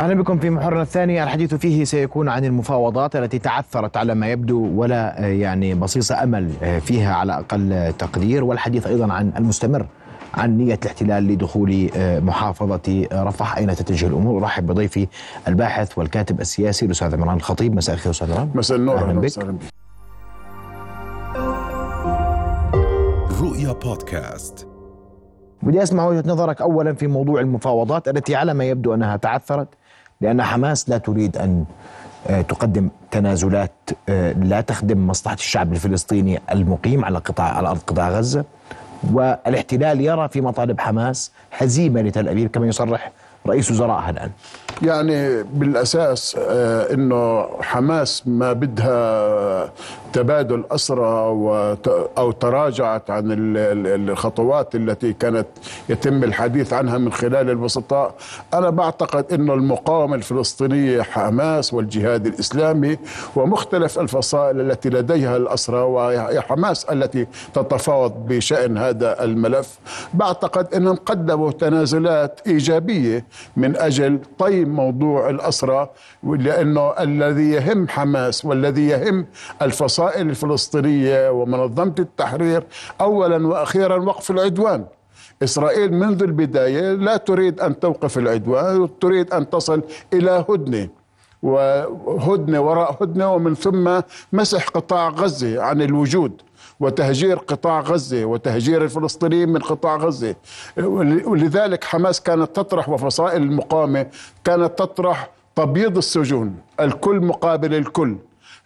[0.00, 1.22] أهلا بكم في محورنا الثاني.
[1.22, 7.14] الحديث فيه سيكون عن المفاوضات التي تعثرت على ما يبدو ولا يعني بصيص أمل فيها
[7.14, 8.44] على أقل تقدير.
[8.44, 9.86] والحديث أيضا عن المستمر
[10.34, 14.42] عن نية الاحتلال لدخول محافظة رفح أين تتجه الأمور.
[14.42, 15.06] أرحب بضيفي
[15.48, 17.74] الباحث والكاتب السياسي الأستاذ عمران الخطيب.
[17.74, 18.50] مساء الخير أستاذ عمران.
[18.54, 18.98] مساء النور.
[18.98, 19.30] أهلا بك.
[23.40, 24.68] رؤيا بودكاست.
[25.62, 29.68] بدي أسمع وجهة نظرك أولا في موضوع المفاوضات التي على ما يبدو أنها تعثرت.
[30.20, 31.64] لأن حماس لا تريد أن
[32.26, 33.70] آه، تقدم تنازلات
[34.08, 38.44] آه، لا تخدم مصلحة الشعب الفلسطيني المقيم على قطاع على أرض قطاع غزة.
[39.12, 43.12] والاحتلال يرى في مطالب حماس هزيمة لتل أبيب كما يصرح
[43.46, 44.30] رئيس وزرائها الآن.
[44.82, 49.70] يعني بالأساس آه، إنه حماس ما بدها
[50.18, 55.46] تبادل اسرى وت- أو تراجعت عن ال- ال- الخطوات التي كانت
[55.88, 58.14] يتم الحديث عنها من خلال الوسطاء.
[58.54, 62.98] أنا بعتقد انه المقاومة الفلسطينية حماس والجهاد الإسلامي
[63.36, 69.78] ومختلف الفصائل التي لديها الأسرى وهي حماس التي تتفاوض بشأن هذا الملف.
[70.14, 73.24] بعتقد انهم قدموا تنازلات إيجابية
[73.56, 75.90] من أجل طي موضوع الأسرى
[76.22, 79.26] لأنه الذي يهم حماس والذي يهم
[79.62, 82.64] الفصائل الفلسطينية ومنظمة التحرير
[83.00, 84.84] اولا وأخيرا وقف العدوان.
[85.42, 90.88] إسرائيل منذ البداية لا تريد أن توقف العدوان تريد أن تصل إلى هدنة.
[91.42, 94.00] وهدنة وراء هدنة ومن ثم
[94.32, 96.32] مسح قطاع غزة عن الوجود
[96.80, 100.34] وتهجير قطاع غزة وتهجير الفلسطينيين من قطاع غزة.
[101.24, 104.06] ولذلك حماس كانت تطرح وفصائل المقاومة
[104.44, 108.16] كانت تطرح تبييض السجون الكل مقابل الكل.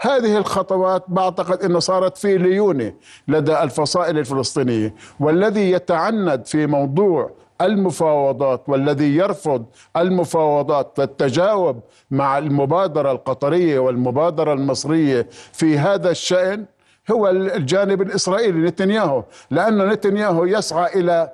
[0.00, 2.92] هذه الخطوات بعتقد إنه صارت في ليونة
[3.28, 4.94] لدى الفصائل الفلسطينية.
[5.20, 9.64] والذي يتعند في موضوع المفاوضات والذي يرفض
[9.96, 16.64] المفاوضات والتجاوب مع المبادرة القطرية والمبادرة المصرية في هذا الشأن
[17.10, 21.32] هو الجانب الإسرائيلي نتنياهو لأنه نتنياهو يسعى إلى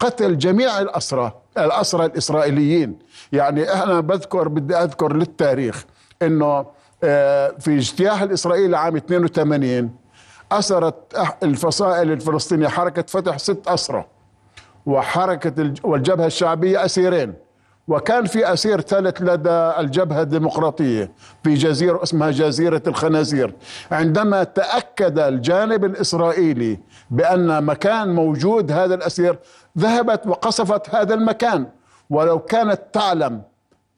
[0.00, 2.98] قتل جميع الأسرى الأسرى الإسرائيليين.
[3.32, 5.84] يعني أنا بذكر بدي أذكر للتاريخ
[6.22, 6.66] آه،
[7.58, 9.90] في اجتياح الاسرائيلي عام 82
[10.52, 14.04] اسرت أح- الفصائل الفلسطينية حركة فتح ست أسرى
[14.86, 17.34] وحركة الج- والجبهة الشعبية أسيرين
[17.88, 21.12] وكان في أسير ثالث لدى الجبهة الديمقراطية
[21.44, 23.54] في جزيرة اسمها جزيرة الخنازير.
[23.90, 26.78] عندما تأكد الجانب الإسرائيلي
[27.10, 29.38] بأن مكان موجود هذا الأسير
[29.78, 31.66] ذهبت وقصفت هذا المكان
[32.10, 33.42] ولو كانت تعلم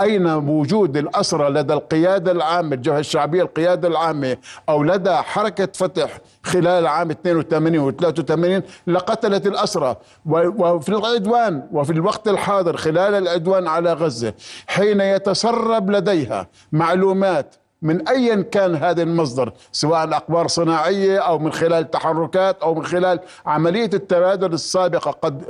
[0.00, 4.36] أين وجود الأسرى لدى القيادة العامة؟ الجبهة الشعبية القيادة العامة
[4.68, 9.96] أو لدى حركة فتح خلال عام 82 و 83 لقتلت الأسرى؟
[10.26, 14.34] وفي العدوان وفي الوقت الحاضر خلال العدوان على غزة
[14.66, 21.90] حين يتسرب لديها معلومات من ايا كان هذا المصدر سواء أخبار صناعيه أو من خلال
[21.90, 25.42] تحركات أو من خلال عملية التبادل السابقة قد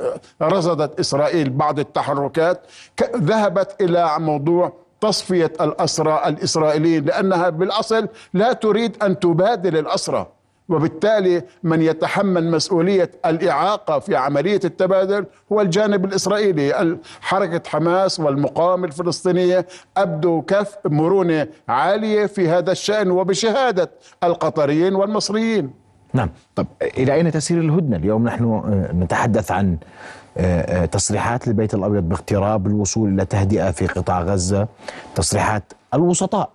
[0.42, 2.60] رصدت إسرائيل بعض التحركات
[3.16, 10.26] ذهبت إلى موضوع تصفية الأسرى الإسرائيليين لأنها بالأصل لا تريد أن تبادل الأسرى.
[10.68, 16.80] وبالتالي من يتحمل مسؤولية الإعاقة في عملية التبادل هو الجانب الإسرائيلي.
[16.82, 19.66] ال- حركة حماس والمقاومة الفلسطينية
[19.96, 23.90] أبدوا كف مرونة عالية في هذا الشأن وبشهادة
[24.24, 25.70] القطريين والمصريين.
[26.14, 26.30] نعم.
[26.56, 29.76] طب إلى أين تسير الهدنة؟ اليوم نحن آه، نتحدث عن
[30.38, 34.68] آه، آه، تصريحات للبيت الأبيض باقتراب الوصول إلى تهدئة في قطاع غزة
[35.14, 36.50] تصريحات الوسطاء.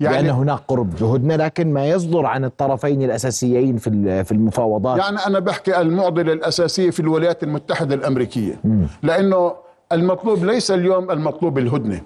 [0.00, 4.98] يعني بأن هناك قرب هدنة لكن ما يصدر عن الطرفين الأساسيين في في المفاوضات.
[4.98, 8.60] يعني أنا بحكي المعضلة الأساسية في الولايات المتحدة الأمريكية.
[9.02, 9.52] لأنه
[9.92, 12.00] المطلوب ليس اليوم المطلوب الهدنة.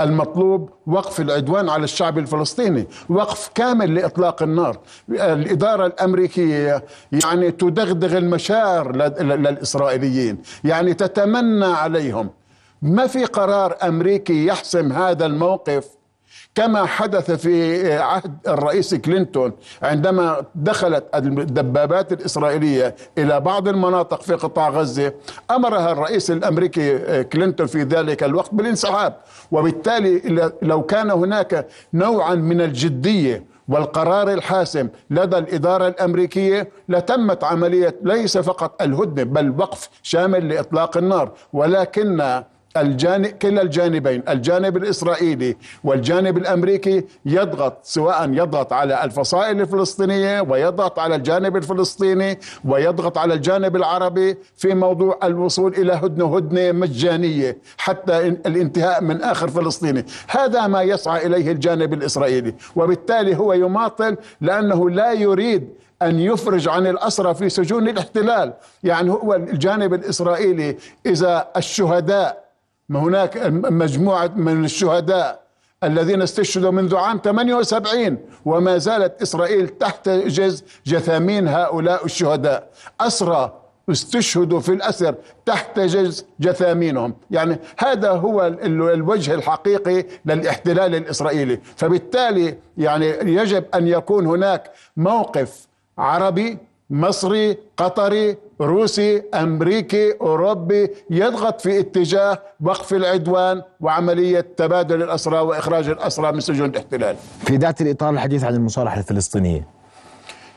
[0.00, 2.86] المطلوب وقف العدوان على الشعب الفلسطيني.
[3.08, 4.78] وقف كامل لإطلاق النار.
[5.10, 6.84] الإدارة الأمريكية
[7.24, 10.38] يعني تدغدغ المشاعر لل- للإسرائيليين.
[10.64, 12.30] يعني تتمنى عليهم.
[12.82, 15.88] ما في قرار أمريكي يحسم هذا الموقف
[16.54, 19.52] كما حدث في عهد الرئيس كلينتون
[19.82, 25.12] عندما دخلت الدبابات الإسرائيلية إلى بعض المناطق في قطاع غزة
[25.50, 29.16] أمرها الرئيس الأمريكي كلينتون في ذلك الوقت بالانسحاب.
[29.50, 38.38] وبالتالي لو كان هناك نوعا من الجدية والقرار الحاسم لدى الإدارة الأمريكية لتمت عملية ليس
[38.38, 41.32] فقط الهدنة بل وقف شامل لإطلاق النار.
[41.52, 42.42] ولكن
[42.76, 51.14] الجانب كلا الجانبين الجانب الإسرائيلي والجانب الأمريكي يضغط سواء يضغط على الفصائل الفلسطينية ويضغط على
[51.14, 59.02] الجانب الفلسطيني ويضغط على الجانب العربي في موضوع الوصول إلى هدنة هدنة مجانية حتى الانتهاء
[59.02, 60.06] من آخر فلسطيني.
[60.28, 65.68] هذا ما يسعى إليه الجانب الإسرائيلي وبالتالي هو يماطل لأنه لا يريد
[66.02, 68.52] أن يفرج عن الأسرى في سجون الاحتلال.
[68.82, 70.76] يعني هو الجانب الإسرائيلي
[71.06, 72.49] إذا الشهداء
[72.98, 73.36] هناك
[73.70, 75.40] مجموعة من الشهداء
[75.84, 82.70] الذين استشهدوا منذ عام 78 وما زالت إسرائيل تحتجز جثامين هؤلاء الشهداء.
[83.00, 83.60] أسرى
[83.90, 85.14] استشهدوا في الأسر
[85.46, 87.14] تحتجز جثامينهم.
[87.30, 91.60] يعني هذا هو الوجه الحقيقي للاحتلال الإسرائيلي.
[91.76, 95.66] فبالتالي يعني يجب أن يكون هناك موقف
[95.98, 96.58] عربي
[96.90, 106.32] مصري قطري روسي أمريكي أوروبي يضغط في اتجاه وقف العدوان وعملية تبادل الأسرى وإخراج الأسرى
[106.32, 107.16] من سجون الاحتلال.
[107.44, 109.68] في ذات الإطار الحديث عن المصالحة الفلسطينية.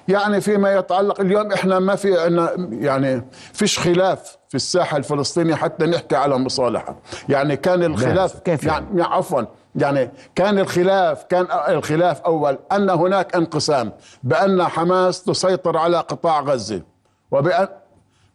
[0.07, 5.85] يعني فيما يتعلق اليوم إحنا ما في عنا يعني فيش خلاف في الساحة الفلسطينية حتى
[5.85, 6.95] نحكي على مصالحة،
[7.29, 9.41] يعني كان الخلاف كيف يعني, يعني عفوا
[9.75, 13.91] يعني كان الخلاف كان الخلاف أول أن هناك انقسام
[14.23, 16.81] بأن حماس تسيطر على قطاع غزة
[17.31, 17.67] وبان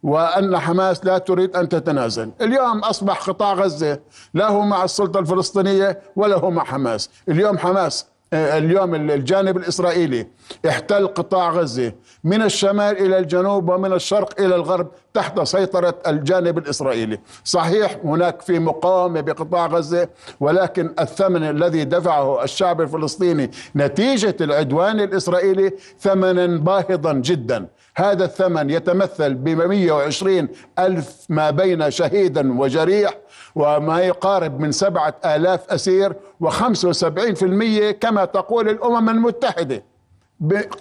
[0.03, 3.99] وأن حماس لا تريد أن تتنازل، اليوم أصبح قطاع غزة
[4.33, 10.27] لا هو مع السلطة الفلسطينية ولا هو مع حماس، اليوم حماس اليوم الجانب الإسرائيلي
[10.67, 11.93] احتل قطاع غزة
[12.23, 18.59] من الشمال إلى الجنوب ومن الشرق إلى الغرب تحت سيطرة الجانب الإسرائيلي، صحيح هناك في
[18.59, 20.09] مقاومة بقطاع غزة
[20.39, 29.33] ولكن الثمن الذي دفعه الشعب الفلسطيني نتيجة العدوان الإسرائيلي ثمنا باهظا جدا، هذا الثمن يتمثل
[29.33, 30.47] ب 120
[30.79, 33.17] ألف ما بين شهيدا وجريح
[33.55, 39.83] وما يقارب من سبعة آلاف أسير و75% كما تقول الأمم المتحدة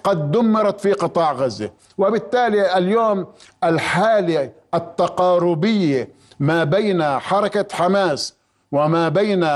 [0.05, 1.70] قد دمرت في قطاع غزة.
[1.99, 3.26] وبالتالي اليوم
[3.64, 6.08] الحالة التقاربية
[6.40, 8.35] ما بين حركة حماس
[8.73, 9.46] وما بين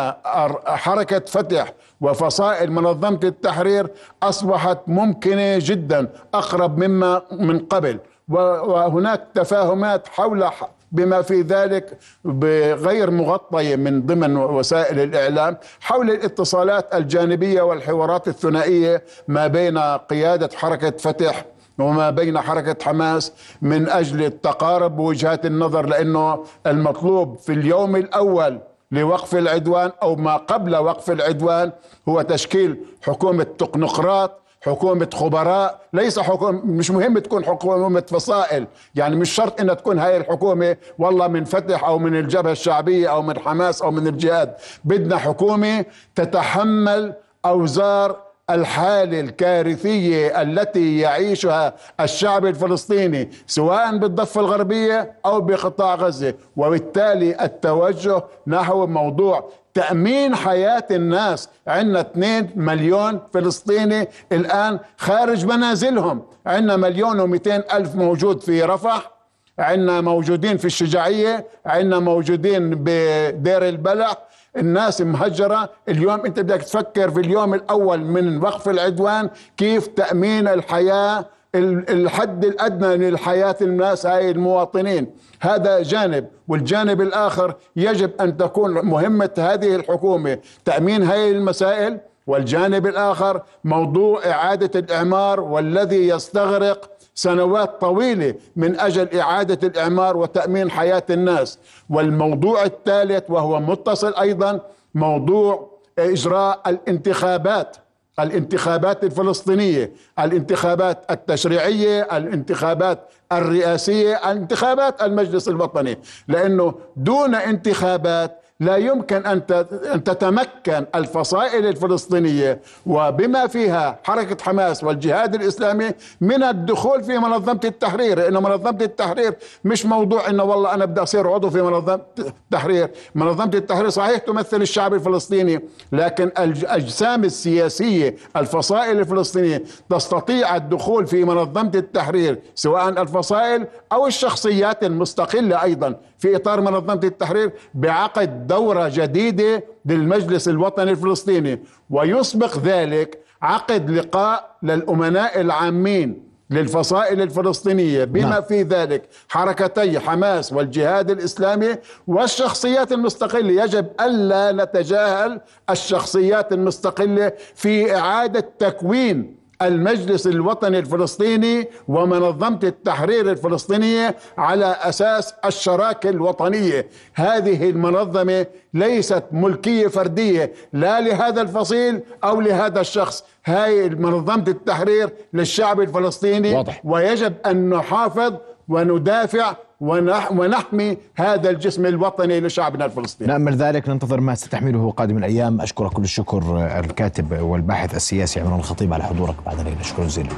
[0.67, 3.91] حركة فتح وفصائل منظمة التحرير
[4.23, 7.99] أصبحت ممكنة جدا أقرب مما من قبل.
[8.29, 10.51] وهناك تفاهمات حول
[10.93, 19.47] بما في ذلك بغير مغطية من ضمن وسائل الإعلام حول الاتصالات الجانبية والحوارات الثنائية ما
[19.47, 21.45] بين قيادة حركة فتح
[21.79, 28.59] وما بين حركة حماس من أجل التقارب وجهات النظر لأنه المطلوب في اليوم الأول
[28.93, 31.73] لوقف العدوان أو ما قبل وقف العدوان
[32.09, 39.31] هو تشكيل حكومة تقنقراط حكومة خبراء ليس حكومة مش مهم تكون حكومة فصائل يعني مش
[39.31, 43.83] شرط إنها تكون هاي الحكومة والله من فتح أو من الجبهة الشعبية أو من حماس
[43.83, 44.55] أو من الجهاد.
[44.85, 47.15] بدنا حكومة تتحمل
[47.45, 56.35] أوزار الحالة الكارثية التي يعيشها الشعب الفلسطيني سواء بالضفة الغربية أو بقطاع غزة.
[56.57, 61.49] وبالتالي التوجه نحو موضوع تأمين حياة الناس.
[61.67, 66.23] عندنا 2 مليون فلسطيني الآن خارج منازلهم.
[66.47, 69.12] عندنا مليون و200 ألف موجود في رفح.
[69.59, 74.17] عندنا موجودين في الشجاعية عندنا موجودين بدير البلح
[74.57, 75.71] الناس مهجرة.
[75.89, 82.97] اليوم انت بدك تفكر في اليوم الأول من وقف العدوان كيف تأمين الحياة الحد الأدنى
[82.97, 85.07] للحياة الناس هاي المواطنين.
[85.41, 86.27] هذا جانب.
[86.49, 90.39] والجانب الآخر يجب أن تكون مهمة هذه الحكومة.
[90.65, 91.99] تأمين هاي المسائل.
[92.27, 96.91] والجانب الآخر موضوع إعادة الإعمار والذي يستغرق
[97.23, 101.59] سنوات طويلة من أجل إعادة الإعمار وتأمين حياة الناس.
[101.91, 104.61] والموضوع الثالث وهو متصل أيضا
[104.95, 107.77] موضوع إجراء الانتخابات
[108.21, 112.99] الانتخابات الفلسطينية الانتخابات التشريعية الانتخابات
[113.33, 115.99] الرئاسية انتخابات المجلس الوطني.
[116.29, 125.91] لأنه دون انتخابات لا يمكن أن تتمكن الفصائل الفلسطينية وبما فيها حركة حماس والجهاد الإسلامي
[126.21, 131.31] من الدخول في منظمة التحرير لأن منظمة التحرير مش موضوع إنه والله أنا بدي أصير
[131.33, 132.91] عضو في منظمة التحرير.
[133.15, 135.61] منظمة التحرير صحيح تمثل الشعب الفلسطيني
[135.93, 145.63] لكن الأجسام السياسية الفصائل الفلسطينية تستطيع الدخول في منظمة التحرير سواء الفصائل أو الشخصيات المستقلة
[145.63, 145.95] أيضا.
[146.23, 151.63] في إطار منظمة التحرير بعقد دورة جديدة للمجلس الوطني الفلسطيني.
[151.91, 158.05] ويسبق ذلك عقد لقاء للأمناء العامين للفصائل الفلسطينية.
[158.05, 158.43] بما نعم.
[158.43, 161.77] في ذلك حركتي حماس والجهاد الإسلامي
[162.07, 163.65] والشخصيات المستقلة.
[163.65, 174.77] يجب ألا نتجاهل الشخصيات المستقلة في إعادة تكوين المجلس الوطني الفلسطيني ومنظمة التحرير الفلسطينية على
[174.81, 176.87] أساس الشراكة الوطنية.
[177.15, 183.25] هذه المنظمة ليست ملكية فردية لا لهذا الفصيل أو لهذا الشخص.
[183.47, 186.55] هاي منظمة التحرير للشعب الفلسطيني.
[186.55, 186.81] واضح.
[186.85, 188.33] ويجب أن نحافظ
[188.69, 193.33] وندافع ونح ونحمي هذا الجسم الوطني لشعبنا الفلسطيني.
[193.33, 195.61] نأمل ذلك ننتظر ما ستحمله قادم الأيام.
[195.61, 200.29] أشكرك كل الشكر الكاتب والباحث السياسي عمران الخطيب على حضورك بعد الليلة شكرا جزيلا.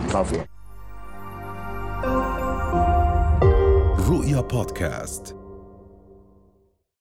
[4.09, 5.37] رؤيا بودكاست.